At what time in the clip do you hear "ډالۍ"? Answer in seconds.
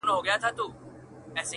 0.57-1.49